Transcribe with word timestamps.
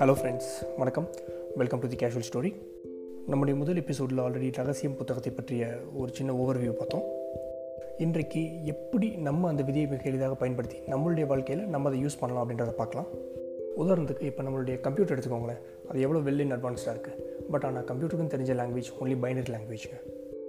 Hello 0.00 0.12
friends 0.18 0.50
வணக்கம். 0.80 1.06
Welcome 1.60 1.80
to 1.80 1.88
the 1.92 1.96
casual 2.02 2.24
story 2.28 2.50
நம்முடைய 3.30 3.54
முதல் 3.60 3.78
எபிசோடில் 3.80 4.20
ஆல்ரெடி 4.24 4.48
ரகசியம் 4.58 4.94
புத்தகத்தை 5.00 5.30
பற்றிய 5.38 5.62
ஒரு 6.00 6.10
சின்ன 6.18 6.30
ஓவர்வியூ 6.42 6.72
பார்த்தோம். 6.78 7.04
இன்றைக்கு 8.04 8.42
எப்படி 8.72 9.08
நம்ம 9.26 9.48
அந்த 9.50 9.64
விதியை 9.68 9.88
மிக 9.90 10.08
எளிதாக 10.10 10.36
பயன்படுத்தி 10.42 10.78
நம்மளுடைய 10.92 11.26
வாழ்க்கையில் 11.32 11.64
நம்ம 11.74 11.90
அதை 11.90 11.98
யூஸ் 12.04 12.18
பண்ணலாம் 12.20 12.42
அப்படின்றத 12.44 12.74
பார்க்கலாம். 12.80 13.10
உதாரணத்துக்கு 13.82 14.30
இப்போ 14.30 14.44
நம்மளுடைய 14.46 14.76
கம்ப்யூட்டர் 14.86 15.14
எடுத்துக்கோங்களேன். 15.16 15.60
அது 15.88 16.00
எவ்வளோ 16.06 16.22
வெல் 16.28 16.42
இன் 16.44 16.56
அட்வான்ஸ்டாக 16.56 16.94
இருக்குது 16.96 17.46
பட் 17.54 17.66
ஆனால் 17.70 17.86
கம்ப்யூட்டருக்கும் 17.90 18.32
தெரிஞ்ச 18.36 18.56
லாங்குவேஜ் 18.60 18.90
ஒன்லி 19.00 19.18
பைனரி 19.26 19.52
லாங்குவேஜ் 19.56 19.86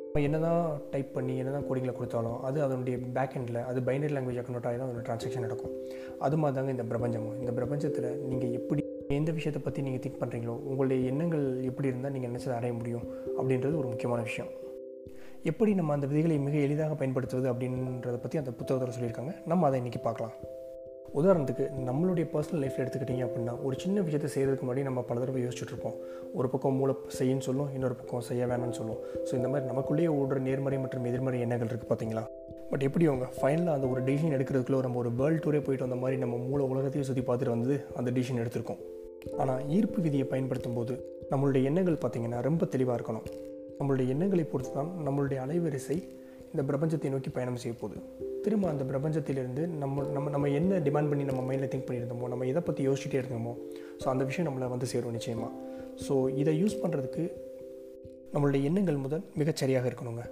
நம்ம 0.06 0.24
என்ன 0.28 0.40
தான் 0.46 0.64
டைப் 0.94 1.12
பண்ணி 1.18 1.34
என்ன 1.42 1.52
தான் 1.58 1.68
கோடிங்கில் 1.68 1.98
கொடுத்தாலும் 1.98 2.40
அது 2.48 2.58
அதனுடைய 2.68 2.96
பேக் 3.18 3.36
எண்டில் 3.40 3.60
அது 3.70 3.82
பைனரி 3.90 4.14
லாங்குவேஜாக 4.16 4.46
கன்வெர்ட் 4.48 4.70
ஆகி 4.70 4.80
தான் 4.80 4.90
அதோட 4.90 5.04
ட்ரான்சாக்ஷன் 5.10 5.46
நடக்கும். 5.48 5.76
அது 6.28 6.38
மாதிரி 6.42 6.58
தாங்க 6.60 6.74
இந்த 6.78 6.88
பிரபஞ்சமும். 6.94 7.38
இந்த 7.42 7.54
பிரபஞ்சத்தில் 7.60 8.10
நீங்கள் 8.32 8.56
எப்படி 8.62 8.82
எந்த 9.20 9.32
விஷயத்தை 9.38 9.62
பற்றி 9.66 9.82
நீங்கள் 9.88 10.04
திங்க் 10.04 10.22
பண்ணுறீங்களோ 10.22 10.56
உங்களுடைய 10.70 11.10
எண்ணங்கள் 11.12 11.46
எப்படி 11.70 11.88
இருந்தால் 11.92 12.16
நீங்கள் 12.16 12.32
நினச்சதை 12.32 12.56
அடைய 12.58 12.74
முடியும் 12.80 13.06
அப்படின்றது 13.38 13.76
ஒரு 13.82 13.88
முக்கியமான 13.92 14.22
விஷயம். 14.30 14.50
எப்படி 15.52 15.74
நம்ம 15.74 15.94
அந்த 15.98 16.08
விதிகளை 16.08 16.40
மிக 16.48 16.58
எளிதாக 16.66 16.96
பயன்படுத்துவது 16.96 17.48
அப்படின்றத 17.52 18.18
பற்றி 18.24 18.38
அந்த 18.42 18.52
புத்தகத்தில் 18.60 18.96
சொல்லியிருக்காங்க. 18.98 19.36
நம்ம 19.52 19.68
அதை 19.68 19.78
இன்றைக்கி 19.82 20.02
பார்க்கலாம். 20.08 20.36
உதாரணத்துக்கு 21.20 21.64
நம்மளுடைய 21.88 22.26
பர்சனல் 22.34 22.62
லைஃப்பில் 22.64 22.84
எடுத்துக்கிட்டிங்க 22.84 23.24
அப்படின்னா 23.28 23.54
ஒரு 23.68 23.76
சின்ன 23.84 24.02
விஷயத்தை 24.02 24.30
செய்கிறதுக்கு 24.36 24.66
முன்னாடி 24.68 24.84
நம்ம 24.88 25.02
பல 25.10 25.20
தடவை 25.20 25.42
யோசிச்சுட்ருப்போம் 25.46 25.98
ஒரு 26.40 26.48
பக்கம் 26.54 26.78
மூளை 26.80 26.94
செய்யுன்னு 27.18 27.46
சொல்லும் 27.48 27.72
இன்னொரு 27.76 27.96
பக்கம் 28.02 28.24
செய்ய 28.30 28.46
வேணாம்னு 28.52 28.78
சொல்லும். 28.80 29.02
ஸோ 29.28 29.34
இந்த 29.40 29.50
மாதிரி 29.54 29.70
நமக்குள்ளேயே 29.72 30.12
ஓடுற 30.20 30.40
நேர்மறை 30.48 30.80
மற்றும் 30.84 31.08
எதிர்மறை 31.10 31.42
எண்ணங்கள் 31.46 31.70
இருக்குது 31.72 31.92
பார்த்தீங்களா 31.92 32.24
பட் 32.72 32.86
எப்படி 32.88 33.06
அவங்க 33.12 33.26
ஃபைனலாக 33.38 33.78
அந்த 33.78 33.88
ஒரு 33.94 34.02
டிசிஷன் 34.08 34.36
எடுக்கிறதுக்குள்ள 34.38 34.82
நம்ம 34.88 35.00
ஒரு 35.04 35.12
வேர்ல்டு 35.20 35.44
டூரே 35.46 35.62
போயிட்டு 35.66 35.88
வந்த 35.88 36.00
மாதிரி 36.04 36.20
நம்ம 36.24 36.38
மூளை 36.48 36.66
உலகத்தையும் 36.74 37.10
சுற்றி 37.10 37.24
பார்த்துட்டு 37.30 37.56
வந்து 37.58 37.76
அந்த 38.00 38.10
டிசிஷன் 38.18 38.42
எடுத்திருக்கோம். 38.44 38.82
ஆனால் 39.42 39.62
ஈர்ப்பு 39.76 40.00
விதியை 40.06 40.26
பயன்படுத்தும் 40.34 40.78
போது 40.80 40.94
நம்மளுடைய 41.32 41.70
எண்ணங்கள் 41.70 42.02
பார்த்திங்கன்னா 42.04 42.40
ரொம்ப 42.50 42.66
தெளிவாக 42.74 42.98
இருக்கணும். 43.00 43.28
நம்மளுடைய 43.80 44.08
எண்ணங்களை 44.14 44.44
பொறுத்து 44.54 44.74
தான் 44.80 44.90
நம்மளுடைய 45.08 45.40
அலைவரிசை 45.46 45.98
இந்த 46.54 46.64
பிரபஞ்சத்தை 46.70 47.10
நோக்கி 47.14 47.30
பயணம் 47.38 47.62
செய்ய 47.64 47.76
போகுது. 47.82 47.98
திரும்ப 48.46 48.66
அந்த 48.74 48.84
பிரபஞ்சத்திலிருந்து 48.92 49.64
நம்ம 49.82 50.04
நம்ம 50.16 50.30
நம்ம 50.36 50.50
என்ன 50.60 50.80
டிமாண்ட் 50.88 51.10
பண்ணி 51.12 51.24
நம்ம 51.30 51.42
மைண்டில் 51.50 51.72
திங்க் 51.74 51.88
பண்ணியிருந்தோமோ 51.88 52.28
நம்ம 52.34 52.46
எதை 52.52 52.62
பற்றி 52.68 52.82
யோசிச்சுட்டே 52.88 53.20
இருந்தோமோ 53.22 53.54
ஸோ 54.02 54.08
அந்த 54.14 54.24
விஷயம் 54.30 54.48
நம்மளை 54.50 54.70
வந்து 54.74 54.90
சேரும் 54.94 55.16
நிச்சயமாக 55.18 55.52
ஸோ 56.06 56.16
இதை 56.42 56.54
யூஸ் 56.62 56.82
பண்ணுறதுக்கு 56.84 57.24
நம்மளுடைய 58.34 58.62
எண்ணங்கள் 58.70 59.04
முதல் 59.06 59.24
மிகச்சரியாக 59.40 59.90
இருக்கணுங்க. 59.92 60.24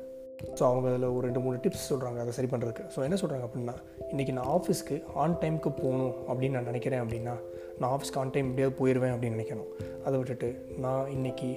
ஸோ 0.58 0.64
அவங்க 0.70 0.88
அதில் 0.90 1.08
ஒரு 1.16 1.24
ரெண்டு 1.28 1.42
மூணு 1.46 1.58
டிப்ஸ் 1.64 1.88
சொல்கிறாங்க 1.92 2.20
அதை 2.24 2.34
சரி 2.38 2.50
பண்ணுறதுக்கு 2.52 2.84
ஸோ 2.96 3.00
என்ன 3.08 3.16
சொல்கிறாங்க 3.22 3.46
அப்படின்னா 3.48 3.76
இன்றைக்கி 4.12 4.34
நான் 4.38 4.52
ஆஃபீஸ்க்கு 4.58 4.98
ஆன் 5.24 5.36
டைமுக்கு 5.42 5.72
போகணும் 5.82 6.14
அப்படின்னு 6.30 6.58
நான் 6.58 6.70
நினைக்கிறேன் 6.72 7.02
அப்படின்னா 7.04 7.36
நான் 7.80 7.92
ஆஃபீஸ்க்கு 7.96 8.20
ஆன் 8.22 8.34
டைம் 8.36 8.48
எப்படியாவது 8.50 8.78
போயிடுவேன் 8.80 9.14
அப்படின்னு 9.16 9.38
நினைக்கணும். 9.38 9.70
அதை 10.06 10.16
விட்டுட்டு 10.20 10.50
நான் 10.86 11.06
இன்றைக்கி 11.16 11.50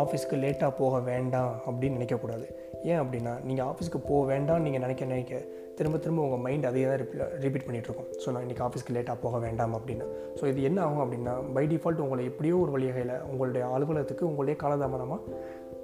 ஆஃபீஸ்க்கு 0.00 0.36
லேட்டாக 0.44 0.72
போக 0.80 0.98
வேண்டாம் 1.10 1.52
அப்படின்னு 1.68 1.98
நினைக்கக்கூடாது. 1.98 2.46
ஏன் 2.90 3.00
அப்படின்னா 3.02 3.32
நீங்கள் 3.48 3.66
ஆஃபீஸ்க்கு 3.70 3.98
போக 4.10 4.20
வேண்டாம்னு 4.32 4.64
நீங்கள் 4.66 4.84
நினைக்க 4.84 5.10
நினைக்க 5.12 5.40
திரும்ப 5.78 5.98
திரும்ப 6.04 6.22
உங்கள் 6.26 6.42
மைண்ட் 6.44 6.66
அதே 6.70 6.84
தான் 6.88 6.98
ரிப்பீ 7.02 7.18
ரிப்பீட் 7.44 7.66
பண்ணிகிட்ருக்கோம் 7.66 8.08
ஸோ 8.22 8.28
நான் 8.34 8.44
இன்றைக்கி 8.46 8.62
ஆஃபீஸ்க்கு 8.66 8.94
லேட்டாக 8.96 9.16
போக 9.24 9.38
வேண்டாம் 9.44 9.74
அப்படின்னு. 9.78 10.06
ஸோ 10.38 10.44
இது 10.52 10.60
என்ன 10.68 10.78
ஆகும் 10.86 11.02
அப்படின்னா 11.04 11.34
பை 11.56 11.64
டிஃபால்ட் 11.72 12.02
உங்களை 12.06 12.24
எப்படியோ 12.30 12.56
ஒரு 12.64 12.72
வழிவகையில் 12.76 13.14
உங்களுடைய 13.30 13.64
அலுவலகத்துக்கு 13.76 14.28
உங்களுடைய 14.30 14.56
காலதாமதமாக 14.62 15.20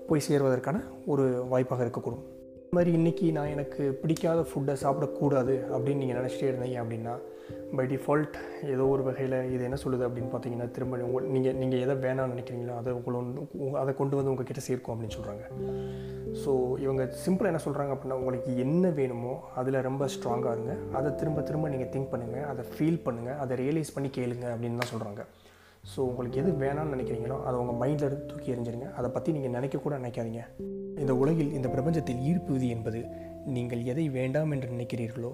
போய் 0.08 0.26
சேருவதற்கான 0.28 0.80
ஒரு 1.12 1.26
வாய்ப்பாக 1.52 1.84
இருக்கக்கூடும். 1.86 2.24
இது 2.66 2.76
மாதிரி 2.76 2.92
இன்றைக்கி 2.98 3.26
நான் 3.36 3.52
எனக்கு 3.54 3.82
பிடிக்காத 4.02 4.40
ஃபுட்டை 4.50 4.74
சாப்பிடக்கூடாது 4.84 5.54
அப்படின்னு 5.74 6.02
நீங்கள் 6.02 6.18
நினச்சிட்டே 6.20 6.48
இருந்தீங்க 6.50 6.78
அப்படின்னா 6.82 7.14
பை 7.78 7.86
டிஃபால்ட் 7.86 8.36
ஏதோ 8.72 8.88
ஒரு 8.88 9.02
வகையில் 9.02 9.36
இது 9.54 9.64
என்ன 9.64 9.78
சொல்லுது 9.84 10.06
அப்படின்னு 10.08 10.30
பார்த்தீங்கன்னா 10.32 10.70
திரும்ப 10.70 10.96
உங்கள் 10.96 11.26
நீங்கள் 11.34 11.54
நீங்கள் 11.54 11.80
எதை 11.80 11.94
வேணாம்னு 12.04 12.34
நினைக்கிறீங்களோ 12.34 12.76
அதை 12.76 12.92
உங்களை 12.92 13.20
அதை 13.82 13.94
கொண்டு 13.94 14.16
வந்து 14.16 14.30
உங்ககிட்ட 14.32 14.60
சேர்க்கும் 14.60 14.94
அப்படின்னு 14.94 15.16
சொல்கிறாங்க 15.16 15.44
ஸோ 16.44 16.78
இவங்க 16.78 17.02
சிம்பிளாக 17.24 17.52
என்ன 17.52 17.62
சொல்கிறாங்க 17.64 17.92
அப்படின்னா 17.94 18.14
உங்களுக்கு 18.14 18.56
என்ன 18.56 18.90
வேணுமோ 18.90 19.34
அதில் 19.54 19.80
ரொம்ப 19.80 20.08
ஸ்ட்ராங்காக 20.14 20.52
இருங்க. 20.52 20.74
அதை 20.92 21.14
திரும்ப 21.14 21.42
திரும்ப 21.42 21.68
நீங்கள் 21.68 21.90
திங்க் 21.94 22.12
பண்ணுங்கள் 22.12 22.44
அதை 22.44 22.64
ஃபீல் 22.72 23.02
பண்ணுங்கள் 23.06 23.36
அதை 23.36 23.56
ரியலைஸ் 23.56 23.94
பண்ணி 23.94 24.08
கேளுங்க 24.08 24.46
அப்படின்னு 24.54 24.80
தான் 24.82 24.92
சொல்கிறாங்க 24.92 25.22
ஸோ 25.84 25.98
உங்களுக்கு 26.00 26.40
எது 26.42 26.50
வேணாம்னு 26.52 26.94
நினைக்கிறீங்களோ 26.96 27.44
அதை 27.44 27.56
உங்கள் 27.58 27.78
மைண்டில் 27.82 28.06
இருந்து 28.06 28.26
தூக்கி 28.26 28.52
எறிஞ்சிருங்க. 28.52 28.92
அதை 28.92 29.10
பற்றி 29.10 29.32
நீங்கள் 29.32 29.50
நினைக்க 29.50 29.78
கூட 29.78 29.98
நினைக்காதீங்க. 29.98 30.42
இந்த 31.02 31.14
உலகில் 31.14 31.52
இந்த 31.52 31.68
பிரபஞ்சத்தில் 31.68 32.22
ஈர்ப்பு 32.30 32.52
விதி 32.52 32.68
என்பது 32.68 33.00
நீங்கள் 33.56 33.84
எதை 33.84 34.08
வேண்டாம் 34.08 34.50
என்று 34.50 34.68
நினைக்கிறீர்களோ 34.68 35.30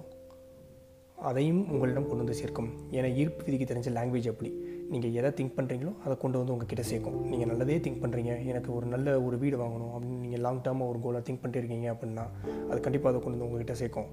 அதையும் 1.29 1.61
உங்களிடம் 1.73 2.07
கொண்டு 2.09 2.23
வந்து 2.23 2.37
சேர்க்கும். 2.41 2.69
ஏன்னா 2.97 3.09
ஈர்ப்பு 3.21 3.45
விதிக்கு 3.47 3.67
தெரிஞ்ச 3.71 3.91
லாங்குவேஜ் 3.97 4.29
அப்படி 4.31 4.49
நீங்கள் 4.93 5.13
எதை 5.19 5.29
திங்க் 5.37 5.55
பண்ணுறீங்களோ 5.57 5.91
அதை 6.05 6.13
கொண்டு 6.23 6.39
வந்து 6.39 6.53
உங்ககிட்ட 6.55 6.83
சேர்க்கும். 6.91 7.17
நீங்கள் 7.31 7.49
நல்லதே 7.51 7.77
திங்க் 7.85 8.01
பண்ணுறீங்க 8.03 8.33
எனக்கு 8.51 8.69
ஒரு 8.77 8.87
நல்ல 8.93 9.15
ஒரு 9.27 9.37
வீடு 9.43 9.57
வாங்கணும் 9.63 9.93
அப்படின்னு 9.95 10.21
நீங்கள் 10.25 10.43
லாங் 10.45 10.61
டேர்மாக 10.67 10.91
ஒரு 10.91 10.99
கோலாக 11.05 11.23
திங்க் 11.27 11.41
பண்ணிட்டு 11.41 11.61
இருக்கீங்க 11.63 11.89
அப்படின்னா 11.93 12.25
அது 12.69 12.79
கண்டிப்பாக 12.87 13.11
அதை 13.13 13.21
கொண்டு 13.23 13.37
வந்து 13.37 13.47
உங்ககிட்ட 13.49 13.75
சேர்க்கும். 13.81 14.09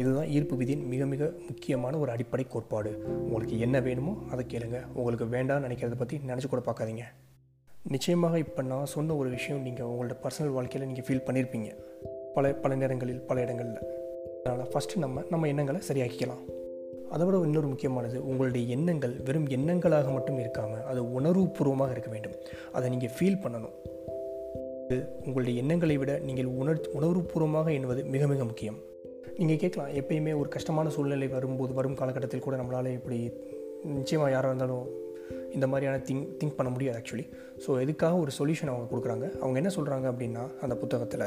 இதுதான் 0.00 0.30
ஈர்ப்பு 0.36 0.54
விதியின் 0.60 0.84
மிக 0.92 1.02
மிக 1.12 1.30
முக்கியமான 1.48 1.98
ஒரு 2.02 2.10
அடிப்படை 2.14 2.44
கோட்பாடு. 2.54 2.90
உங்களுக்கு 3.26 3.58
என்ன 3.66 3.76
வேணுமோ 3.86 4.14
அதை 4.32 4.44
கேளுங்க. 4.54 4.80
உங்களுக்கு 4.98 5.28
வேண்டாம்னு 5.36 5.66
நினைக்கிறத 5.68 5.98
பற்றி 6.02 6.18
நினச்சி 6.30 6.50
கூட 6.54 6.62
பார்க்காதீங்க. 6.68 7.06
நிச்சயமாக 7.94 8.38
இப்போ 8.44 8.62
நான் 8.72 8.92
சொன்ன 8.94 9.16
ஒரு 9.20 9.28
விஷயம் 9.36 9.62
நீங்கள் 9.66 9.88
உங்களோட 9.90 10.16
பர்சனல் 10.24 10.56
வாழ்க்கையில் 10.56 10.88
நீங்கள் 10.90 11.08
ஃபீல் 11.08 11.26
பண்ணியிருப்பீங்க 11.28 11.70
பல 12.36 12.46
பல 12.64 12.74
நேரங்களில் 12.82 13.20
பல 13.28 13.36
இடங்களில். 13.44 13.78
அதனால் 14.46 14.70
ஃபஸ்ட்டு 14.72 15.02
நம்ம 15.04 15.22
நம்ம 15.32 15.48
எண்ணங்களை 15.52 15.80
சரியாக்கிக்கலாம். 15.88 16.42
அதை 17.14 17.24
விட 17.26 17.36
இன்னொரு 17.48 17.68
முக்கியமானது 17.72 18.18
உங்களுடைய 18.30 18.64
எண்ணங்கள் 18.76 19.14
வெறும் 19.26 19.46
எண்ணங்களாக 19.56 20.08
மட்டும் 20.16 20.38
இருக்காமல் 20.38 20.82
அது 20.90 21.00
உணர்வுபூர்வமாக 21.18 21.94
இருக்க 21.94 22.10
வேண்டும். 22.14 22.34
அதை 22.72 22.86
நீங்கள் 22.94 23.14
ஃபீல் 23.16 23.40
பண்ணணும். 23.44 23.76
இது 24.88 24.98
உங்களுடைய 25.26 25.54
எண்ணங்களை 25.62 25.96
விட 26.02 26.12
நீங்கள் 26.28 26.50
உணர் 26.60 26.82
உணர்வுபூர்வமாக 26.98 27.72
எண்ணுவது 27.76 28.04
மிக 28.14 28.26
மிக 28.26 28.44
முக்கியம். 28.50 28.78
நீங்கள் 29.38 29.60
கேட்கலாம் 29.62 29.90
எப்பயுமே 30.00 30.34
ஒரு 30.40 30.48
கஷ்டமான 30.48 30.90
சூழ்நிலை 30.90 31.28
வரும்போது 31.28 31.72
வரும் 31.78 31.98
காலகட்டத்தில் 32.00 32.44
கூட 32.44 32.56
நம்மளால் 32.56 32.90
இப்படி 32.98 33.18
நிச்சயமாக 33.96 34.30
யாராக 34.34 34.52
இருந்தாலும் 34.52 34.86
இந்த 35.56 35.66
மாதிரியான 35.72 36.00
திங்க் 36.08 36.28
திங்க் 36.38 36.56
பண்ண 36.58 36.70
முடியாது 36.74 36.96
ஆக்சுவலி 37.00 37.24
ஸோ 37.64 37.70
எதுக்காக 37.84 38.16
ஒரு 38.16 38.32
சொல்யூஷன் 38.38 38.70
அவங்க 38.72 38.86
கொடுக்குறாங்க? 38.92 39.26
அவங்க 39.42 39.56
என்ன 39.62 39.70
சொல்கிறாங்க 39.76 40.06
அப்படின்னா 40.12 40.44
அந்த 40.60 40.74
புத்தகத்தில் 40.74 41.26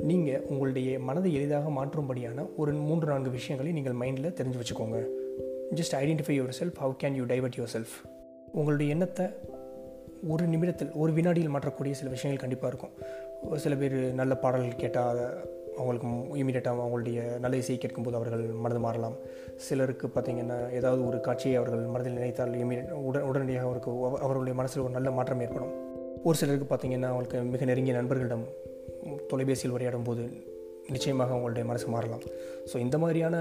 நீங்கள் 0.00 0.40
உங்களுடைய 0.40 0.98
மனதை 0.98 1.34
எளிதாக 1.34 1.68
மாற்றும்படியான 1.68 2.46
ஒரு 2.56 2.72
மூன்று 2.72 3.06
நான்கு 3.06 3.30
விஷயங்களை 3.30 3.72
நீங்கள் 3.72 3.92
மைண்டில் 3.92 4.36
தெரிஞ்சு 4.36 4.60
வச்சுக்கோங்க. 4.60 5.06
Just 5.74 5.94
identify 5.94 6.34
yourself 6.60 6.78
how 6.82 6.94
can 7.02 7.12
you 7.12 7.24
divert 7.24 7.56
yourself 7.72 7.94
உங்களுடைய 8.52 8.92
எண்ணத்தை 8.92 9.26
ஒரு 10.28 10.46
நிமிடத்தில் 10.46 10.92
ஒரு 10.92 11.12
வினாடியில் 11.12 11.50
மாற்றக்கூடிய 11.50 11.90
சில 11.90 12.10
விஷயங்கள் 12.10 12.48
கண்டிப்பாக 12.48 12.76
இருக்கும். 12.76 13.58
சில 13.58 13.74
பேர் 13.74 14.14
நல்ல 14.14 14.36
பாடல்கள் 14.36 14.76
கேட்டால் 14.76 15.48
அவங்களுக்கு 15.76 16.08
இமீடியட்டாக 16.36 16.82
அவங்களுடைய 16.84 17.38
நல்ல 17.38 17.56
இசையை 17.56 17.78
கேட்கும்போது 17.78 18.16
அவர்கள் 18.16 18.40
மனது 18.40 18.80
மாறலாம். 18.80 19.16
சிலருக்கு 19.56 20.06
பார்த்திங்கன்னா 20.06 20.72
ஏதாவது 20.72 21.06
ஒரு 21.06 21.20
காட்சியை 21.20 21.56
அவர்கள் 21.56 21.80
மனதில் 21.80 22.12
நினைத்தால் 22.12 22.50
இமீடியட் 22.50 22.90
உடன் 22.90 23.22
உடனடியாக 23.22 23.66
அவருக்கு 23.66 23.90
அவர்களுடைய 24.06 24.54
மனசில் 24.54 24.82
ஒரு 24.82 24.92
நல்ல 24.92 25.10
மாற்றம் 25.10 25.40
ஏற்படும். 25.40 25.72
ஒரு 26.22 26.36
சிலருக்கு 26.36 26.74
பார்த்திங்கன்னா 26.74 27.10
அவங்களுக்கு 27.12 27.42
மிக 27.42 27.64
நெருங்கிய 27.64 27.94
நண்பர்களிடம் 27.94 28.44
தொலைபேசியில் 29.30 29.76
உரையாடும் 29.76 30.08
போது 30.08 30.24
நிச்சயமாக 30.94 31.36
உங்களுடைய 31.38 31.64
மனசு 31.68 31.86
மாறலாம். 31.94 32.24
ஸோ 32.70 32.76
இந்த 32.86 32.96
மாதிரியான 33.02 33.36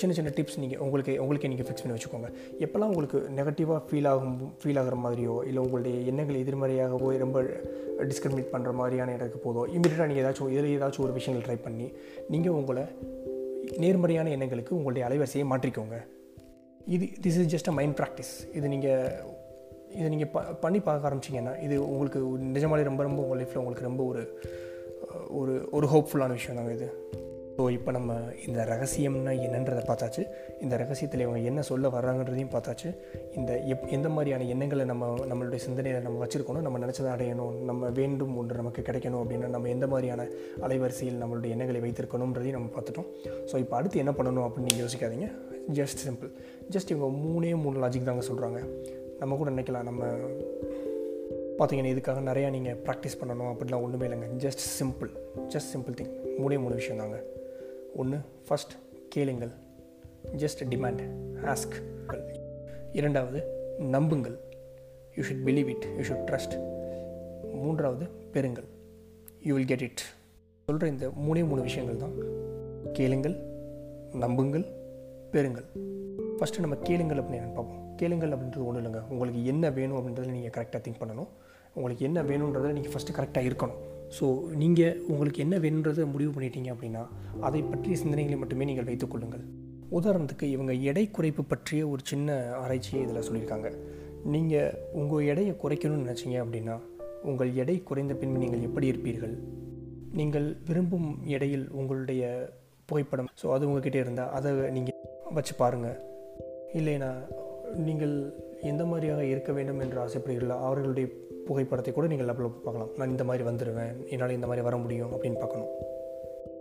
சின்ன 0.00 0.14
சின்ன 0.16 0.30
டிப்ஸ் 0.36 0.58
நீங்கள் 0.62 0.80
உங்களுக்கு 0.84 1.12
உங்களுக்கே 1.22 1.48
நீங்கள் 1.52 1.66
ஃபிக்ஸ் 1.68 1.82
பண்ணி 1.82 1.94
வச்சுக்கோங்க. 1.96 2.28
எப்போல்லாம் 2.64 2.90
உங்களுக்கு 2.92 3.18
நெகட்டிவாக 3.38 3.80
ஃபீல் 3.88 4.08
ஆகும் 4.10 4.36
ஃபீல் 4.60 4.78
ஆகிற 4.80 4.96
மாதிரியோ 5.04 5.34
இல்லை 5.48 5.60
உங்களுடைய 5.64 5.96
எண்ணங்கள் 6.10 6.40
எதிர்மறையாகவோ 6.42 7.08
ரொம்ப 7.24 7.40
டிஸ்கிரிமினேட் 8.10 8.52
பண்ணுற 8.52 8.72
மாதிரியான 8.80 9.14
இடத்துக்கு 9.16 9.44
போதோ 9.46 9.64
இமீடியட்டாக 9.76 10.08
நீங்கள் 10.10 10.24
ஏதாச்சும் 10.24 10.52
இதில் 10.54 10.70
ஏதாச்சும் 10.76 11.06
ஒரு 11.06 11.16
விஷயங்கள் 11.18 11.46
ட்ரை 11.46 11.58
பண்ணி 11.62 11.88
நீங்கள் 12.34 12.56
உங்களை 12.60 12.84
நேர்மறையான 13.84 14.30
எண்ணங்களுக்கு 14.36 14.76
உங்களுடைய 14.76 15.08
அலைவரிசையை 15.08 15.46
மாற்றிக்கோங்க. 15.52 15.96
இது 16.96 17.06
this 17.24 17.38
is 17.40 17.50
just 17.54 17.70
a 17.72 17.76
mind 17.78 17.96
practice 18.00 18.32
இது 18.58 18.68
நீங்கள் 18.74 19.36
இதை 19.96 20.08
நீங்கள் 20.08 20.32
ப 20.34 20.40
பண்ணி 20.64 20.80
பார்க்க 20.80 21.08
ஆரம்பிச்சிங்கன்னா 21.10 21.54
இது 21.66 21.76
உங்களுக்கு 21.92 22.20
நிஜமாலே 22.56 22.88
ரொம்ப 22.90 23.02
ரொம்ப 23.02 23.22
உங்கள் 23.22 23.40
லைஃப்பில் 23.40 23.62
உங்களுக்கு 23.62 23.88
ரொம்ப 23.90 24.04
ஒரு 24.04 24.24
ஒரு 25.30 25.68
ஒரு 25.72 25.86
ஹோப்ஃபுல்லான 25.86 26.36
விஷயம் 26.38 26.58
தாங்க 26.58 26.72
இது. 26.72 26.88
ஸோ 27.56 27.70
இப்போ 27.70 27.90
நம்ம 27.90 28.16
இந்த 28.46 28.64
ரகசியம்னா 28.70 29.32
என்னன்றதை 29.46 29.82
பார்த்தாச்சு. 29.88 30.22
இந்த 30.60 30.76
ரகசியத்தில் 30.76 31.20
இவங்க 31.20 31.38
என்ன 31.38 31.60
சொல்ல 31.62 31.88
வர்றாங்கன்றதையும் 31.88 32.52
பார்த்தாச்சு. 32.52 32.88
இந்த 33.34 33.58
எப் 33.72 33.86
எந்த 33.86 34.08
மாதிரியான 34.08 34.44
எண்ணங்களை 34.44 34.84
நம்ம 34.84 35.08
நம்மளுடைய 35.30 35.60
சிந்தனையில் 35.64 36.06
நம்ம 36.06 36.20
வச்சுருக்கணும் 36.24 36.66
நம்ம 36.66 36.78
நினச்சதை 36.84 37.10
அடையணும் 37.14 37.56
நம்ம 37.70 37.88
வேண்டும் 37.88 38.36
ஒன்று 38.36 38.60
நமக்கு 38.60 38.82
கிடைக்கணும் 38.82 39.22
அப்படின்னா 39.22 39.48
நம்ம 39.56 39.68
எந்த 39.68 39.86
மாதிரியான 39.86 40.28
அலைவரிசையில் 40.66 41.20
நம்மளுடைய 41.22 41.56
எண்ணங்களை 41.56 41.82
வைத்திருக்கணுன்றதையும் 41.86 42.58
நம்ம 42.58 42.70
பார்த்துட்டோம். 42.76 43.10
ஸோ 43.52 43.56
இப்போ 43.64 43.76
அடுத்து 43.76 43.98
என்ன 43.98 44.14
பண்ணணும் 44.20 44.46
அப்படின்னு 44.48 44.70
நீங்கள் 44.70 44.84
யோசிக்காதீங்க. 44.86 45.28
ஜஸ்ட் 45.80 46.02
சிம்பிள் 46.06 46.32
ஜஸ்ட் 46.76 46.92
இவங்க 46.94 47.08
மூணே 47.26 47.54
மூணு 47.64 47.86
லாஜிக் 47.86 48.08
தாங்க 48.10 48.24
சொல்கிறாங்க 48.30 48.60
நம்ம 49.20 49.36
கூட 49.36 49.50
நினைக்கலாம். 49.50 49.88
நம்ம 49.90 50.04
பார்த்தீங்கன்னா 51.58 51.92
இதுக்காக 51.94 52.20
நிறையா 52.30 52.50
நீங்கள் 52.50 52.76
ப்ராக்டிஸ் 52.86 53.18
பண்ணணும் 53.20 53.50
அப்படிலாம் 53.52 53.84
ஒன்றுமே 53.86 54.06
இல்லைங்க. 54.06 54.28
Just 54.44 54.64
simple 54.78 55.10
just 55.54 55.70
simple 55.74 55.96
thing 56.00 56.12
மூணே 56.38 56.58
மூணு 56.64 56.74
விஷயம் 56.80 57.00
தாங்க. 57.02 57.18
ஒன்று 57.96 58.18
ஃபஸ்ட் 58.48 58.74
கேளுங்கள். 59.08 59.52
ஜஸ்ட் 60.42 60.62
டிமாண்ட் 60.72 61.02
ஆஸ்க் 61.52 61.76
இரண்டாவது 62.92 63.40
நம்புங்கள். 63.78 64.36
You 65.16 65.22
should 65.22 65.44
believe 65.48 65.68
it 65.74 65.86
you 65.96 66.02
should 66.08 66.24
trust 66.30 66.54
மூன்றாவது 67.62 68.06
பெறுங்கள். 68.32 68.68
யூ 69.48 69.54
வில் 69.54 69.70
கெட் 69.72 69.84
இட் 69.88 70.02
சொல்கிற 70.66 70.88
இந்த 70.92 71.08
மூணே 71.08 71.42
மூணு 71.50 71.60
விஷயங்கள் 71.68 72.02
தான். 72.04 72.14
கேளுங்கள் 72.92 73.36
நம்புங்கள் 74.24 74.66
பெறுங்கள். 75.32 75.68
ஃபஸ்ட்டு 76.38 76.64
நம்ம 76.64 76.76
கேளுங்கள் 76.88 77.20
அப்படின்னு 77.22 77.54
பார்ப்போம். 77.58 77.87
கேளுங்கள் 78.00 78.32
அப்படின்றது 78.34 78.66
ஒன்றும் 78.68 78.82
இல்லைங்க. 78.82 79.02
உங்களுக்கு 79.12 79.40
என்ன 79.52 79.70
வேணும் 79.78 79.98
அப்படின்றத 79.98 80.32
நீங்கள் 80.38 80.54
கரெக்டாக 80.56 80.80
திங்க் 80.86 81.00
பண்ணணும். 81.02 81.30
உங்களுக்கு 81.76 82.04
என்ன 82.08 82.18
வேணுன்றதை 82.30 82.72
நீங்கள் 82.78 82.94
ஃபஸ்ட்டு 82.94 83.16
கரெக்டாக 83.18 83.48
இருக்கணும். 83.48 83.78
ஸோ 84.16 84.26
நீங்கள் 84.60 84.98
உங்களுக்கு 85.12 85.40
என்ன 85.44 85.56
வேணுன்றதை 85.64 86.04
முடிவு 86.12 86.30
பண்ணிட்டீங்க 86.36 86.70
அப்படின்னா 86.74 87.02
அதை 87.46 87.60
பற்றிய 87.72 87.96
சிந்தனைகளை 88.02 88.36
மட்டுமே 88.42 88.68
நீங்கள் 88.70 88.88
வைத்துக்கொள்ளுங்கள் 88.90 89.44
உதாரணத்துக்கு 89.98 90.46
இவங்க 90.54 90.72
எடை 90.90 91.04
குறைப்பு 91.16 91.42
பற்றிய 91.52 91.82
ஒரு 91.92 92.02
சின்ன 92.10 92.38
ஆராய்ச்சியை 92.62 93.00
இதில் 93.04 93.26
சொல்லியிருக்காங்க. 93.28 93.68
நீங்கள் 94.34 94.74
உங்கள் 95.00 95.26
எடையை 95.32 95.52
குறைக்கணும்னு 95.62 96.04
நினச்சிங்க 96.04 96.38
அப்படின்னா 96.44 96.76
உங்கள் 97.30 97.50
எடை 97.62 97.76
குறைந்த 97.88 98.14
பின்பு 98.20 98.42
நீங்கள் 98.44 98.64
எப்படி 98.68 98.86
இருப்பீர்கள்? 98.92 99.34
நீங்கள் 100.18 100.46
விரும்பும் 100.68 101.08
எடையில் 101.36 101.66
உங்களுடைய 101.78 102.22
புகைப்படம் 102.90 103.30
ஸோ 103.40 103.46
அது 103.54 103.66
உங்ககிட்ட 103.68 103.98
இருந்தால் 104.04 104.32
அதை 104.36 104.50
நீங்கள் 104.76 104.96
வச்சு 105.38 105.54
பாருங்கள் 105.62 105.98
இல்லைனா 106.78 107.10
நீங்கள் 107.76 108.34
எந்த 108.62 108.84
மாதிரியாக 108.84 109.24
இருக்க 109.24 109.52
வேண்டும் 109.52 109.78
என்று 109.78 110.00
ஆசைப்படுகிறீர்களோ 110.00 110.60
அவர்களுடைய 110.60 111.08
புகைப்படத்தை 111.46 111.92
கூட 111.92 112.06
நீங்கள் 112.06 112.26
அப்லோட் 112.26 112.60
பார்க்கலாம். 112.64 112.88
நான் 112.96 113.10
இந்த 113.10 113.24
மாதிரி 113.24 113.48
வந்துடுவேன் 113.48 114.06
என்னால் 114.08 114.30
இந்த 114.30 114.46
மாதிரி 114.46 114.64
வர 114.64 114.76
முடியும் 114.76 115.10
அப்படின்னு 115.10 115.38
பார்க்கணும். 115.38 115.68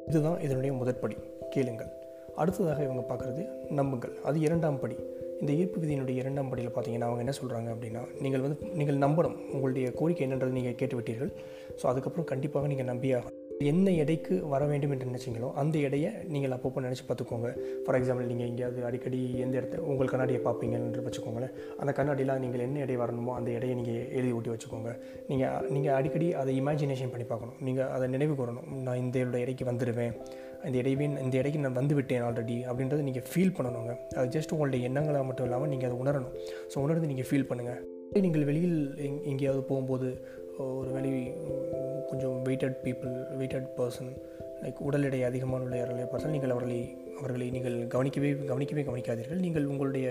இதுதான் 0.07 0.39
இதனுடைய 0.39 0.75
முதற்படி. 0.75 1.17
கேளுங்கள். 1.49 1.87
அடுத்ததாக 2.35 2.83
இவங்க 2.83 3.13
பார்க்குறது 3.13 3.71
நம்புங்கள். 3.71 4.11
அது 4.23 4.39
இரண்டாம் 4.39 4.79
படி. 4.79 4.95
இந்த 5.41 5.51
ஈர்ப்பு 5.61 5.81
விதியினுடைய 5.81 6.21
இரண்டாம் 6.23 6.51
படியில் 6.51 6.75
பார்த்தீங்கன்னா 6.75 7.09
அவங்க 7.09 7.23
என்ன 7.25 7.35
சொல்கிறாங்க 7.39 7.71
அப்படின்னா 7.75 8.03
நீங்கள் 8.25 8.45
வந்து 8.45 8.69
நீங்கள் 8.79 9.03
நம்பணும் 9.05 9.39
உங்களுடைய 9.55 9.87
கோரிக்கை 9.99 10.23
என்னன்றது 10.27 10.57
நீங்கள் 10.59 10.79
கேட்டுவிட்டீர்கள். 10.83 11.33
ஸோ 11.81 11.85
அதுக்கப்புறம் 11.93 12.31
கண்டிப்பாக 12.31 12.71
நீங்கள் 12.73 12.89
நம்பியாக 12.93 13.33
என்ன 13.69 13.91
எடைக்கு 14.01 14.33
வர 14.51 14.63
வேண்டும் 14.71 14.91
என்று 14.93 15.07
நினச்சிங்களோ 15.09 15.47
அந்த 15.61 15.75
எடையை 15.85 16.09
நீங்கள் 16.33 16.53
அப்பப்போ 16.55 16.81
நினச்சி 16.85 17.03
பார்த்துக்கோங்க. 17.05 17.49
ஃபார் 17.83 17.97
எக்ஸாம்பிள் 17.99 18.29
நீங்கள் 18.31 18.47
எங்கேயாவது 18.49 18.81
அடிக்கடி 18.89 19.19
எந்த 19.45 19.55
இடத்த 19.59 19.81
உங்கள் 19.91 20.11
கண்ணாடியை 20.11 20.41
பார்ப்பீங்கன்னு 20.47 21.05
வச்சுக்கோங்களேன். 21.07 21.53
அந்த 21.81 21.91
கண்ணாடியில் 21.99 22.33
நீங்கள் 22.43 22.63
என்ன 22.65 22.83
எடை 22.85 22.97
வரணுமோ 23.03 23.31
அந்த 23.37 23.49
எடையை 23.57 23.75
நீங்கள் 23.79 24.03
எழுதி 24.17 24.33
ஊட்டி 24.39 24.51
வச்சுக்கோங்க. 24.53 24.91
நீங்கள் 25.31 25.65
நீங்கள் 25.75 25.95
அடிக்கடி 25.99 26.27
அதை 26.41 26.53
இமேஜினேஷன் 26.61 27.13
பண்ணி 27.13 27.27
பார்க்கணும். 27.31 27.57
நீங்கள் 27.69 27.89
அதை 27.95 28.07
நினைவு 28.15 28.35
கூறணும். 28.41 28.69
நான் 28.87 29.01
இந்த 29.05 29.39
எடைக்கு 29.45 29.65
வந்துடுவேன். 29.71 30.13
இந்த 30.65 30.77
இடைவின் 30.81 31.15
இந்த 31.23 31.35
இடைக்கு 31.41 31.59
நான் 31.63 31.77
வந்துவிட்டேன் 31.79 32.23
ஆல்ரெடி 32.27 32.57
அப்படின்றத 32.69 33.05
நீங்கள் 33.09 33.27
ஃபீல் 33.31 33.53
பண்ணணுங்க. 33.57 33.93
அது 34.17 34.27
ஜஸ்ட் 34.35 34.53
உங்களுடைய 34.55 34.89
எண்ணங்களாக 34.89 35.25
மட்டும் 35.29 35.47
இல்லாமல் 35.47 35.71
நீங்கள் 35.73 35.89
அதை 35.89 35.97
உணரணும். 36.03 36.33
ஸோ 36.73 36.77
உணர்ந்து 36.85 37.11
நீங்கள் 37.11 37.29
ஃபீல் 37.29 37.49
பண்ணுங்கள் 37.51 37.81
நீங்கள் 38.25 38.47
வெளியில் 38.49 38.79
எங் 39.05 39.19
எங்கேயாவது 39.31 39.63
போகும்போது 39.69 40.09
ஒரு 40.79 40.89
வெளி 40.95 41.11
கொஞ்சம் 42.09 42.35
weighted 42.47 42.77
people 42.85 43.13
weighted 43.39 43.67
person 43.77 44.11
like 44.63 44.79
உடல் 44.87 45.05
எடை 45.07 45.19
அதிகமான 45.29 45.65
உள்ள 45.65 45.75
யாராலே 45.79 46.05
பார்த்தால் 46.11 46.33
நீங்கள் 46.35 46.53
அவர்களை 46.55 46.79
அவர்களை 47.19 47.47
நீங்கள் 47.55 47.75
கவனிக்கவே 47.95 48.29
கவனிக்கவே 48.51 48.83
கவனிக்காதீர்கள். 48.89 49.43
நீங்கள் 49.45 49.69
உங்களுடைய 49.73 50.07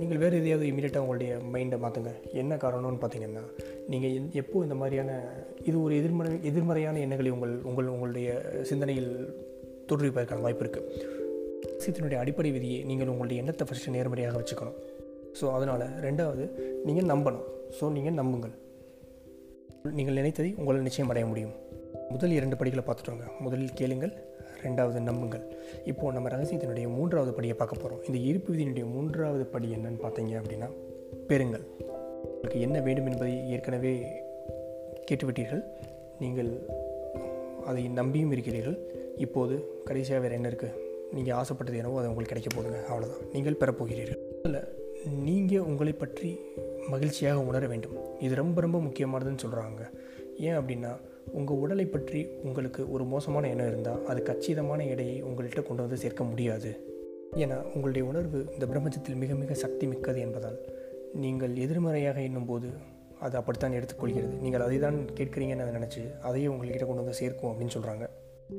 நீங்கள் 0.00 0.20
வேறு 0.22 0.38
எதையாவது 0.40 0.66
இமீடியட்டாக 0.70 1.04
உங்களுடைய 1.04 1.32
மைண்டை 1.52 1.76
மாற்றுங்க 1.84 2.10
என்ன 2.42 2.56
காரணம்னு 2.64 3.02
பார்த்தீங்கன்னா 3.02 3.44
நீங்கள் 3.92 4.14
எந் 4.18 4.30
எப்போ 4.42 4.62
இந்த 4.66 4.76
மாதிரியான 4.80 5.10
இது 5.68 5.76
ஒரு 5.82 5.94
எதிர்மறை 6.00 6.32
எதிர்மறையான 6.50 7.00
எண்ணங்களை 7.04 7.30
உங்கள் 7.36 7.54
உங்கள் 7.70 7.92
உங்களுடைய 7.94 8.28
சிந்தனையில் 8.70 9.10
தோற்றுவிப்பதற்கான 9.88 10.44
வாய்ப்பு 10.46 10.64
இருக்குது 10.64 11.14
சீத்தனுடைய 11.82 12.18
அடிப்படை 12.22 12.50
விதியை 12.56 12.78
நீங்கள் 12.90 13.10
உங்களுடைய 13.12 13.42
எண்ணத்தை 13.42 13.64
ஃபஸ்ட்டு 13.68 13.94
நேர்மறையாக 13.96 14.38
வச்சுக்கணும். 14.40 14.78
ஸோ 15.38 15.44
அதனால் 15.56 15.84
ரெண்டாவது 16.06 16.44
நீங்கள் 16.88 17.08
நம்பணும். 17.12 17.44
ஸோ 17.78 17.84
நீங்கள் 17.96 18.16
நம்புங்கள். 18.20 18.54
நீங்கள் 19.98 20.18
நினைத்ததை 20.20 20.50
உங்களால் 20.60 20.86
நிச்சயம் 20.88 21.10
அடைய 21.12 21.26
முடியும். 21.32 21.54
முதல் 22.14 22.34
இரண்டு 22.38 22.56
படிகளை 22.60 22.84
பார்த்துட்டோங்க. 22.86 23.26
முதலில் 23.44 23.76
கேளுங்கள் 23.80 24.12
ரெண்டாவது 24.64 25.00
நம்புங்கள். 25.08 25.44
இப்போது 25.90 26.14
நம்ம 26.16 26.30
ரகசியத்தினுடைய 26.34 26.86
மூன்றாவது 26.96 27.32
படியை 27.38 27.56
பார்க்க 27.60 27.82
போகிறோம் 27.82 28.02
இந்த 28.08 28.18
ஈர்ப்பு 28.28 28.50
விதியினுடைய 28.52 28.86
மூன்றாவது 28.94 29.46
படி 29.54 29.68
என்னன்னு 29.76 30.00
பார்த்தீங்க 30.04 30.34
அப்படின்னா 30.42 30.70
பெறுங்கள். 31.30 31.66
உங்களுக்கு 32.36 32.64
என்ன 32.66 32.78
வேண்டும் 32.86 33.08
என்பதை 33.10 33.34
ஏற்கனவே 33.54 33.92
கேட்டுவிட்டீர்கள். 35.08 35.62
நீங்கள் 36.22 36.50
அதை 37.70 37.82
நம்பியும் 38.00 38.32
இருக்கிறீர்கள். 38.34 38.76
இப்போது 39.24 39.54
கடைசியாக 39.88 40.22
வேறு 40.22 40.36
என்ன 40.38 40.48
இருக்குது 40.50 40.82
நீங்கள் 41.16 41.36
ஆசைப்பட்டது 41.40 41.78
என்னவோ 41.80 41.98
அது 42.00 42.10
உங்களுக்கு 42.10 42.32
கிடைக்க 42.32 42.50
போதுங்க 42.54 42.80
அவ்வளோதான் 42.90 43.24
நீங்கள் 43.34 43.58
பெறப்போகிறீர்கள். 43.60 44.20
இல்லை 44.48 44.62
நீங்கள் 45.26 45.66
உங்களை 45.70 45.92
பற்றி 45.92 46.30
மகிழ்ச்சியாக 46.92 47.44
உணர 47.50 47.64
வேண்டும். 47.72 47.96
இது 48.26 48.34
ரொம்ப 48.42 48.60
ரொம்ப 48.66 48.78
முக்கியமானதுன்னு 48.86 49.42
சொல்கிறாங்க 49.44 49.82
ஏன் 50.46 50.58
அப்படின்னா 50.60 50.92
உங்கள் 51.38 51.60
உடலை 51.64 51.86
பற்றி 51.96 52.20
உங்களுக்கு 52.48 52.82
ஒரு 52.94 53.04
மோசமான 53.12 53.48
எண்ணம் 53.52 53.70
இருந்தால் 53.72 54.02
அது 54.10 54.20
கச்சிதமான 54.30 54.80
எடையை 54.94 55.16
உங்கள்கிட்ட 55.28 55.62
கொண்டு 55.68 55.84
வந்து 55.86 56.02
சேர்க்க 56.04 56.24
முடியாது. 56.32 56.72
ஏன்னா 57.42 57.56
உங்களுடைய 57.74 58.04
உணர்வு 58.12 58.40
இந்த 58.54 58.66
பிரபஞ்சத்தில் 58.72 59.22
மிக 59.22 59.34
மிக 59.44 59.54
சக்தி 59.64 59.86
மிக்கது 59.92 60.20
என்பதால். 60.26 60.58
நீங்கள் 61.24 61.54
எதிர்மறையாக 61.64 62.18
எண்ணும்போது 62.28 62.68
அது 63.26 63.34
அப்படித்தான் 63.40 63.76
எடுத்துக்கொள்கிறது. 63.78 64.34
நீங்கள் 64.44 64.64
அதை 64.64 64.78
தான் 64.84 64.98
கேட்குறீங்கன்னு 65.18 65.64
அதை 65.64 65.74
நினச்சி 65.78 66.02
அதையும் 66.28 66.52
உங்கள்கிட்ட 66.54 66.86
கொண்டு 66.88 67.02
வந்து 67.04 67.20
சேர்க்கும் 67.20 67.50
அப்படின்னு 67.52 67.74
சொல்கிறாங்க 67.76 68.06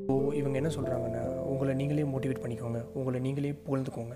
ஸோ 0.07 0.13
இவங்க 0.39 0.55
என்ன 0.61 0.69
சொல்கிறாங்கன்னா 0.75 1.21
உங்களை 1.51 1.73
நீங்களே 1.81 2.05
மோட்டிவேட் 2.13 2.41
பண்ணிக்கோங்க 2.43 2.79
உங்களை 2.99 3.19
நீங்களே 3.25 3.51
புகழ்ந்துக்கோங்க. 3.65 4.15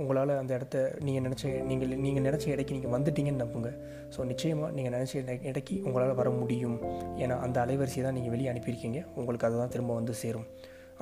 உங்களால் 0.00 0.32
அந்த 0.38 0.52
இடத்த 0.58 0.76
நீங்கள் 1.06 1.24
நினச்ச 1.26 1.50
நீங்கள் 1.68 1.90
நீங்கள் 2.04 2.24
நினச்ச 2.26 2.46
இடைக்கு 2.54 2.76
நீங்கள் 2.76 2.94
வந்துட்டீங்கன்னு 2.94 3.42
நம்புங்க. 3.42 3.70
ஸோ 4.14 4.24
நிச்சயமாக 4.30 4.70
நீங்கள் 4.76 4.94
நினச்ச 4.96 5.12
இடைக்கு 5.50 5.74
உங்களால் 5.86 6.16
வர 6.20 6.30
முடியும். 6.40 6.78
ஏன்னா 7.22 7.36
அந்த 7.44 7.58
அலைவரிசையை 7.64 8.04
தான் 8.06 8.16
நீங்கள் 8.18 8.34
வெளியே 8.34 8.50
அனுப்பியிருக்கீங்க. 8.52 9.00
உங்களுக்கு 9.18 9.46
அதை 9.48 9.58
தான் 9.62 9.72
திரும்ப 9.74 9.94
வந்து 10.00 10.14
சேரும் 10.22 10.48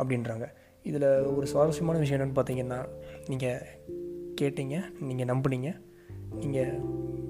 அப்படின்றாங்க. 0.01 0.49
இதில் 0.91 1.09
ஒரு 1.37 1.47
சுவாரஸ்யமான 1.53 1.99
விஷயம் 2.03 2.19
என்னென்னு 2.19 2.39
பார்த்தீங்கன்னா 2.41 2.81
நீங்கள் 3.31 3.65
கேட்டீங்க 4.41 4.77
நீங்கள் 5.09 5.31
நம்புனீங்க. 5.33 5.71
நீங்கள் 6.41 6.73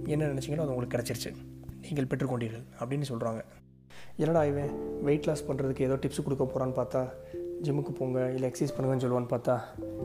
என்ன 0.06 0.24
நினச்சிங்களோ 0.24 0.64
அது 0.64 0.74
உங்களுக்கு 0.74 0.96
கிடச்சிருச்சு. 0.96 1.32
நீங்கள் 1.80 2.04
பெற்றுக்கொண்டீர்கள் 2.04 2.64
அப்படின்னு 2.80 3.06
சொல்கிறாங்க 3.08 3.42
என்னடா 4.16 4.44
இவன் 4.44 5.00
வெயிட் 5.02 5.26
லாஸ் 5.26 5.46
பண்ணுறதுக்கு 5.48 5.80
ஏதோ 5.80 5.94
டிப்ஸ் 5.94 6.24
கொடுக்க 6.24 6.44
போகிறான்னு 6.44 6.76
பார்த்தா 6.80 7.00
ஜிம்முக்கு 7.62 7.92
போங்க 7.98 8.30
இல்லை 8.30 8.50
எக்ஸசைஸ் 8.50 8.74
பண்ணுங்கன்னு 8.76 9.04
சொல்லுவான்னு 9.04 9.32
பார்த்தா 9.32 9.54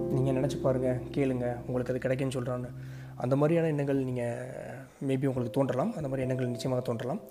நீங்கள் 0.09 0.33
நினச்சி 0.33 0.61
பாருங்கள் 0.61 0.97
கேளுங்க 1.15 1.45
உங்களுக்கு 1.67 1.93
அது 1.93 2.03
கிடைக்குன்னு 2.05 2.35
சொல்கிறான்னு 2.37 2.69
அந்த 3.15 3.35
மாதிரியான 3.35 3.67
எண்ணங்கள் 3.67 4.03
நீங்கள் 4.03 4.65
மேபி 5.07 5.25
உங்களுக்கு 5.25 5.55
தோன்றலாம். 5.59 5.93
அந்த 5.95 6.07
மாதிரி 6.07 6.21
எண்ணங்கள் 6.21 6.47
நிச்சயமாக 6.47 6.81
தோன்றலாம். 6.81 7.21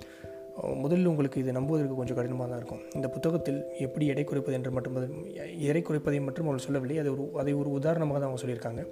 முதலில் 0.82 1.06
உங்களுக்கு 1.06 1.40
இது 1.40 1.52
நம்புவதற்கு 1.52 1.94
கொஞ்சம் 1.94 2.16
கடினமாக 2.18 2.46
தான் 2.50 2.60
இருக்கும். 2.60 2.80
இந்த 2.94 3.08
புத்தகத்தில் 3.08 3.64
எப்படி 3.78 4.06
எடை 4.06 4.24
குறைப்பது 4.24 4.56
என்று 4.58 4.70
மட்டும் 4.70 4.96
எடை 5.70 5.82
குறைப்பதை 5.82 6.20
மட்டும் 6.22 6.46
அவங்க 6.46 6.62
சொல்லவில்லை. 6.66 6.98
அது 6.98 7.10
ஒரு 7.14 7.24
அதை 7.42 7.52
ஒரு 7.54 7.70
உதாரணமாக 7.70 8.18
தான் 8.18 8.28
அவங்க 8.28 8.42
சொல்லியிருக்காங்க. 8.42 8.82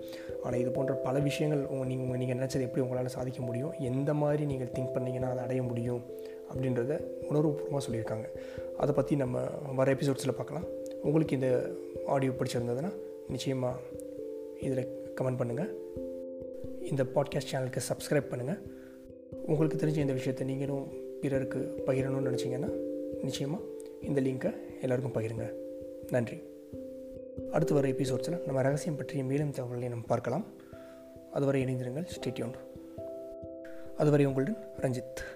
ஆனால் 0.44 0.58
இது 0.60 0.70
போன்ற 0.70 0.94
பல 0.94 1.18
விஷயங்கள் 1.18 1.66
உங்கள் 1.66 1.86
நீங்கள் 1.86 2.20
நீங்கள் 2.22 2.38
நினச்சது 2.40 2.66
எப்படி 2.68 2.84
உங்களால் 2.84 3.06
சாதிக்க 3.06 3.42
முடியும்? 3.42 3.72
எந்த 3.90 4.14
மாதிரி 4.14 4.44
நீங்கள் 4.44 4.72
திங்க் 4.76 4.94
பண்ணிங்கன்னா 4.96 5.30
அதை 5.34 5.42
அடைய 5.44 5.62
முடியும்? 5.62 6.02
அப்படின்றத 6.50 6.92
உணர்வுபூர்வமாக 7.30 7.82
சொல்லியிருக்காங்க. 7.86 8.26
அதை 8.78 8.94
பற்றி 8.94 9.16
நம்ம 9.16 9.44
வர 9.80 9.94
எபிசோட்ஸில் 9.94 10.38
பார்க்கலாம். 10.40 10.66
உங்களுக்கு 11.02 11.36
இந்த 11.40 11.70
ஆடியோ 12.06 12.32
பிடிச்சிருந்ததுன்னா 12.40 12.92
நிச்சயமாக 13.28 13.80
இதில் 14.66 14.90
கமெண்ட் 15.20 15.40
பண்ணுங்கள் 15.40 15.72
இந்த 16.90 17.02
பாட்காஸ்ட் 17.14 17.50
சேனலுக்கு 17.52 17.80
சப்ஸ்கிரைப் 17.90 18.30
பண்ணுங்கள் 18.32 18.60
உங்களுக்கு 19.46 19.76
தெரிஞ்ச 19.82 19.96
இந்த 19.96 20.12
விஷயத்தை 20.12 20.46
நீங்களும் 20.46 20.86
பிறருக்கு 21.24 21.82
பகிரணும்னு 21.86 22.28
நினச்சிங்கன்னா 22.30 22.70
நிச்சயமாக 23.22 23.62
இந்த 24.00 24.20
லிங்க்கை 24.20 24.54
எல்லாருக்கும் 24.80 25.22
பகிருங்க. 25.22 25.52
நன்றி. 26.10 26.42
அடுத்து 27.50 27.74
வர 27.74 27.88
எபிசோட்ஸில் 27.88 28.44
நம்ம 28.44 28.62
ரகசியம் 28.62 28.96
பற்றிய 28.96 29.24
மேலும் 29.24 29.50
தகவல்களை 29.50 29.88
நம்ம 29.88 30.04
பார்க்கலாம். 30.06 30.46
அதுவரை 31.32 31.64
இணைந்திருங்கள். 31.64 32.06
ஸ்டேட்யூன் 32.20 32.52
அதுவரை 33.96 34.26
உங்களுடன் 34.26 34.56
ரஞ்சித். 34.80 35.33